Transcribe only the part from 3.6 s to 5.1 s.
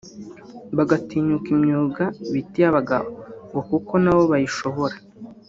kuko nabo bayishobora